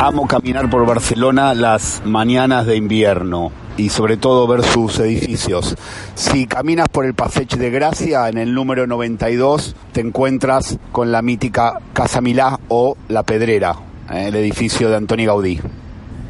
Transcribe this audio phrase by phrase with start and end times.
[0.00, 5.74] Amo caminar por Barcelona las mañanas de invierno y sobre todo ver sus edificios.
[6.14, 11.22] Si caminas por el Passeig de Gracia, en el número 92, te encuentras con la
[11.22, 13.76] mítica Casa Milá o La Pedrera,
[14.10, 15.60] eh, el edificio de Antoni Gaudí.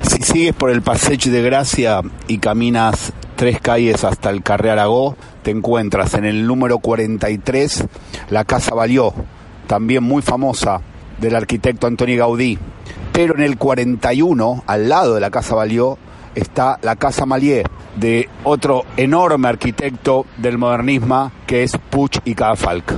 [0.02, 5.16] Si sigues por el Passeig de Gracia y caminas tres calles hasta el Carré Aragó,
[5.45, 7.84] te encuentras en el número 43
[8.30, 9.15] la Casa Valió,
[9.69, 10.80] también muy famosa
[11.20, 12.59] del arquitecto Antoni Gaudí.
[13.12, 15.98] Pero en el 41, al lado de la Casa Valió,
[16.34, 22.93] está la Casa Malier, de otro enorme arquitecto del modernismo que es Puig y Cadafalch.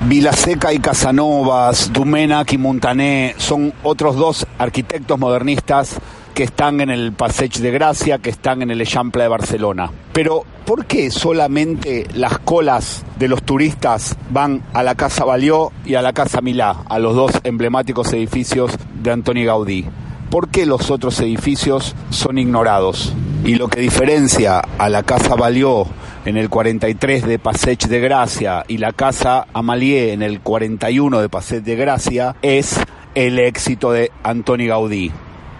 [0.00, 6.00] Vilaseca y Casanovas, Dumenac y Montané son otros dos arquitectos modernistas
[6.34, 9.90] que están en el Passeig de Gracia, que están en el Eixample de Barcelona.
[10.12, 15.94] Pero, ¿por qué solamente las colas de los turistas van a la Casa Valió y
[15.94, 18.72] a la Casa Milá, a los dos emblemáticos edificios
[19.02, 19.86] de Antoni Gaudí?
[20.30, 23.12] ¿Por qué los otros edificios son ignorados?
[23.44, 25.86] Y lo que diferencia a la Casa Valió
[26.24, 31.28] en el 43 de Passeig de Gracia y la Casa Amalier en el 41 de
[31.28, 32.78] Passeig de Gracia es
[33.14, 35.10] el éxito de Antoni Gaudí.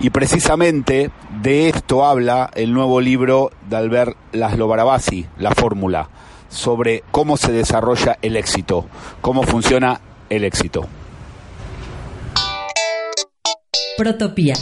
[0.03, 1.11] Y precisamente
[1.43, 6.09] de esto habla el nuevo libro de Albert Laszlo Barabasi, La Fórmula,
[6.49, 8.87] sobre cómo se desarrolla el éxito,
[9.21, 10.87] cómo funciona el éxito.
[13.99, 14.55] Protopía.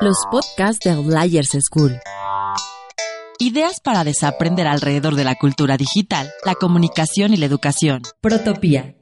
[0.00, 2.00] Los podcasts de Outliers School.
[3.38, 8.00] Ideas para desaprender alrededor de la cultura digital, la comunicación y la educación.
[8.22, 8.97] Protopía.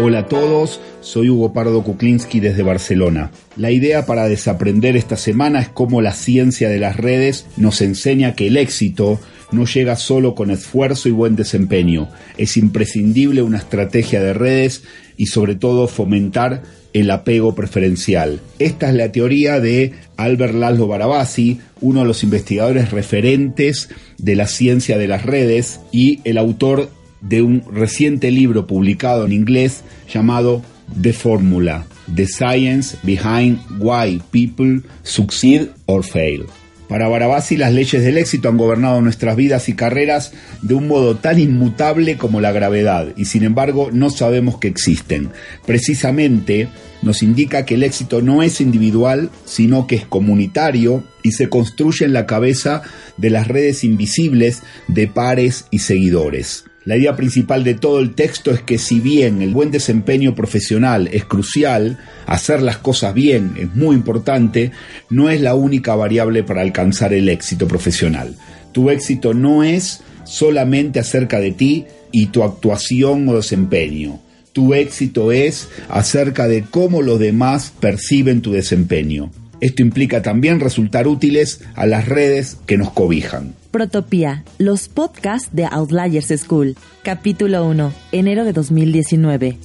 [0.00, 3.32] Hola a todos, soy Hugo Pardo Kuklinski desde Barcelona.
[3.56, 8.36] La idea para desaprender esta semana es cómo la ciencia de las redes nos enseña
[8.36, 9.18] que el éxito
[9.50, 12.08] no llega solo con esfuerzo y buen desempeño.
[12.36, 14.84] Es imprescindible una estrategia de redes
[15.16, 18.38] y sobre todo fomentar el apego preferencial.
[18.60, 24.46] Esta es la teoría de Albert Laszlo Barabasi, uno de los investigadores referentes de la
[24.46, 26.88] ciencia de las redes y el autor
[27.20, 30.62] de un reciente libro publicado en inglés llamado
[31.00, 36.46] The Formula, The Science Behind Why People Succeed or Fail.
[36.88, 41.16] Para Barabasi las leyes del éxito han gobernado nuestras vidas y carreras de un modo
[41.16, 45.28] tan inmutable como la gravedad y sin embargo no sabemos que existen.
[45.66, 46.68] Precisamente
[47.02, 52.06] nos indica que el éxito no es individual, sino que es comunitario y se construye
[52.06, 52.82] en la cabeza
[53.18, 56.64] de las redes invisibles de pares y seguidores.
[56.88, 61.10] La idea principal de todo el texto es que si bien el buen desempeño profesional
[61.12, 64.72] es crucial, hacer las cosas bien es muy importante,
[65.10, 68.36] no es la única variable para alcanzar el éxito profesional.
[68.72, 74.20] Tu éxito no es solamente acerca de ti y tu actuación o desempeño.
[74.54, 79.30] Tu éxito es acerca de cómo los demás perciben tu desempeño.
[79.60, 83.54] Esto implica también resultar útiles a las redes que nos cobijan.
[83.70, 86.76] Protopía, los podcasts de Outliers School.
[87.02, 89.58] Capítulo 1, enero de 2019.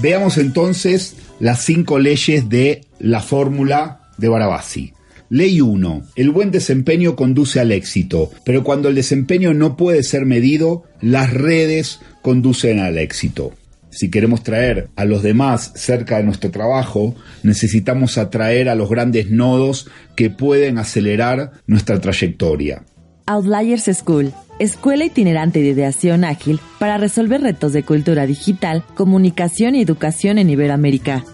[0.00, 4.94] Veamos entonces las cinco leyes de la fórmula de Barabasi.
[5.32, 6.02] Ley 1.
[6.14, 11.32] El buen desempeño conduce al éxito, pero cuando el desempeño no puede ser medido, las
[11.32, 13.54] redes conducen al éxito.
[13.88, 19.30] Si queremos traer a los demás cerca de nuestro trabajo, necesitamos atraer a los grandes
[19.30, 22.84] nodos que pueden acelerar nuestra trayectoria.
[23.24, 29.80] Outliers School, escuela itinerante de ideación ágil para resolver retos de cultura digital, comunicación y
[29.80, 31.24] educación en Iberoamérica.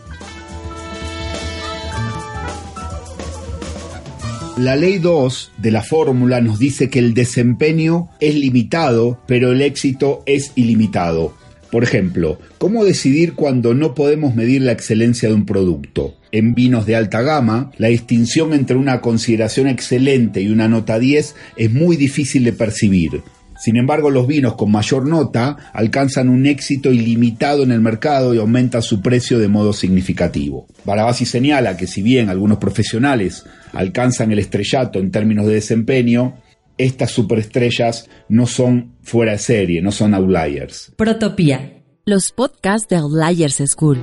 [4.58, 9.62] La ley 2 de la fórmula nos dice que el desempeño es limitado, pero el
[9.62, 11.32] éxito es ilimitado.
[11.70, 16.16] Por ejemplo, ¿cómo decidir cuando no podemos medir la excelencia de un producto?
[16.32, 21.36] En vinos de alta gama, la distinción entre una consideración excelente y una nota 10
[21.56, 23.22] es muy difícil de percibir.
[23.58, 28.38] Sin embargo, los vinos con mayor nota alcanzan un éxito ilimitado en el mercado y
[28.38, 30.66] aumentan su precio de modo significativo.
[30.84, 36.36] Barabasi señala que si bien algunos profesionales alcanzan el estrellato en términos de desempeño,
[36.78, 40.92] estas superestrellas no son fuera de serie, no son outliers.
[40.96, 43.98] Protopía, los podcasts de Outliers School.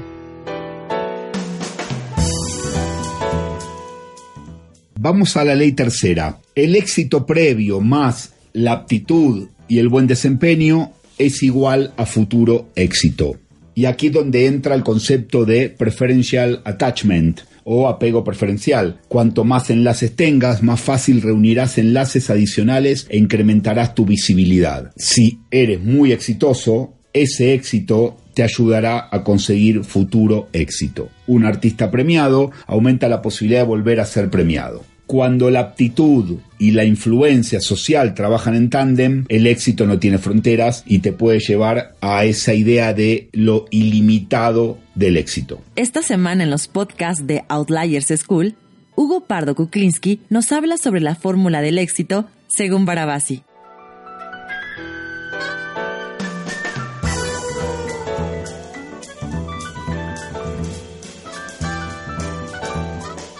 [5.00, 6.40] Vamos a la ley tercera.
[6.56, 13.38] El éxito previo más la aptitud y el buen desempeño es igual a futuro éxito.
[13.76, 19.02] Y aquí es donde entra el concepto de preferential attachment o apego preferencial.
[19.10, 24.94] Cuanto más enlaces tengas, más fácil reunirás enlaces adicionales e incrementarás tu visibilidad.
[24.96, 31.10] Si eres muy exitoso, ese éxito te ayudará a conseguir futuro éxito.
[31.28, 34.95] Un artista premiado aumenta la posibilidad de volver a ser premiado.
[35.08, 40.84] Cuando la aptitud y la influencia social trabajan en tándem, el éxito no tiene fronteras
[40.88, 45.62] y te puede llevar a esa idea de lo ilimitado del éxito.
[45.76, 48.56] Esta semana en los podcasts de Outliers School,
[48.96, 53.44] Hugo Pardo Kuklinski nos habla sobre la fórmula del éxito según Barabasi.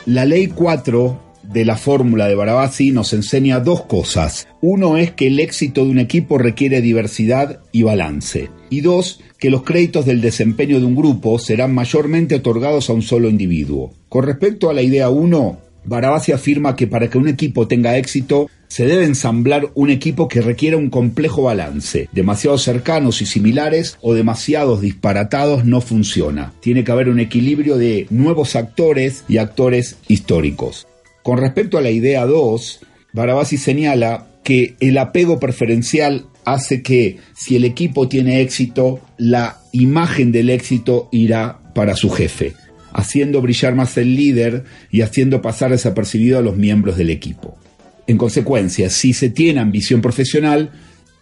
[0.06, 4.48] La ley 4 de la fórmula de Barabasi nos enseña dos cosas.
[4.62, 8.50] Uno es que el éxito de un equipo requiere diversidad y balance.
[8.70, 13.02] Y dos, que los créditos del desempeño de un grupo serán mayormente otorgados a un
[13.02, 13.94] solo individuo.
[14.10, 18.50] Con respecto a la idea 1, Barabasi afirma que para que un equipo tenga éxito
[18.68, 22.10] se debe ensamblar un equipo que requiera un complejo balance.
[22.12, 26.54] Demasiados cercanos y similares o demasiados disparatados no funciona.
[26.60, 30.88] Tiene que haber un equilibrio de nuevos actores y actores históricos.
[31.26, 32.82] Con respecto a la idea 2,
[33.12, 40.32] Barabasi señala que el apego preferencial hace que si el equipo tiene éxito, la imagen
[40.32, 42.54] del éxito irá para su jefe,
[42.94, 47.58] haciendo brillar más el líder y haciendo pasar desapercibido a los miembros del equipo.
[48.06, 50.74] En consecuencia, si se tiene ambición profesional,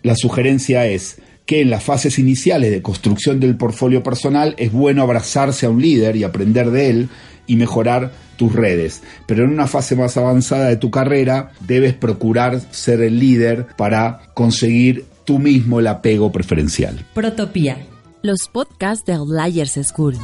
[0.02, 1.16] la sugerencia es
[1.46, 5.82] que en las fases iniciales de construcción del portfolio personal es bueno abrazarse a un
[5.82, 7.10] líder y aprender de él
[7.48, 9.02] y mejorar tus redes.
[9.26, 14.22] Pero en una fase más avanzada de tu carrera debes procurar ser el líder para
[14.34, 17.06] conseguir tú mismo el apego preferencial.
[17.14, 17.78] Protopía,
[18.22, 20.16] los podcasts de Outliers School.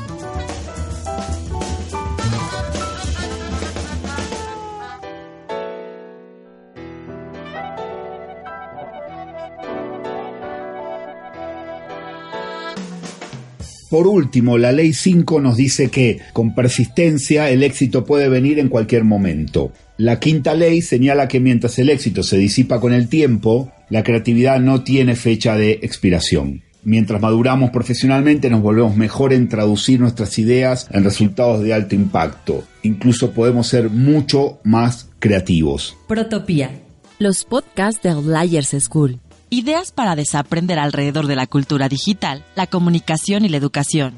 [13.89, 18.69] Por último, la ley 5 nos dice que con persistencia el éxito puede venir en
[18.69, 19.71] cualquier momento.
[19.97, 24.59] La quinta ley señala que mientras el éxito se disipa con el tiempo, la creatividad
[24.59, 26.61] no tiene fecha de expiración.
[26.83, 32.63] Mientras maduramos profesionalmente nos volvemos mejor en traducir nuestras ideas en resultados de alto impacto.
[32.83, 35.97] Incluso podemos ser mucho más creativos.
[36.07, 36.71] Protopía.
[37.17, 39.19] Los podcasts de Outliers School.
[39.51, 44.13] Ideas para desaprender alrededor de la cultura digital, la comunicación y la educación.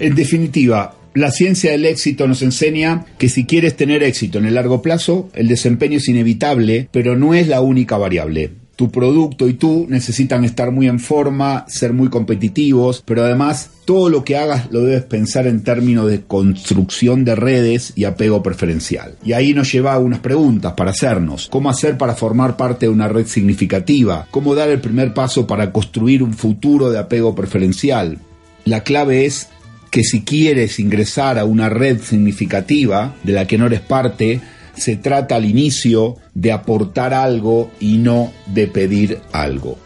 [0.00, 4.54] En definitiva, la ciencia del éxito nos enseña que si quieres tener éxito en el
[4.54, 9.52] largo plazo, el desempeño es inevitable, pero no es la única variable tu producto y
[9.52, 14.72] tú necesitan estar muy en forma, ser muy competitivos, pero además todo lo que hagas
[14.72, 19.14] lo debes pensar en términos de construcción de redes y apego preferencial.
[19.24, 21.46] Y ahí nos lleva a unas preguntas para hacernos.
[21.48, 24.26] ¿Cómo hacer para formar parte de una red significativa?
[24.32, 28.18] ¿Cómo dar el primer paso para construir un futuro de apego preferencial?
[28.64, 29.46] La clave es
[29.92, 34.40] que si quieres ingresar a una red significativa de la que no eres parte,
[34.74, 39.76] se trata al inicio de aportar algo y no de pedir algo.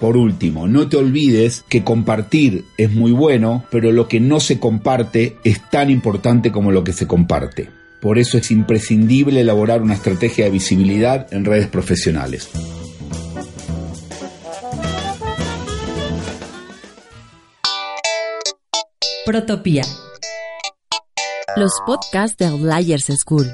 [0.00, 4.58] Por último, no te olvides que compartir es muy bueno, pero lo que no se
[4.58, 7.70] comparte es tan importante como lo que se comparte.
[8.00, 12.50] Por eso es imprescindible elaborar una estrategia de visibilidad en redes profesionales.
[19.24, 19.84] Protopía.
[21.54, 23.46] Los podcasts de Outliers School.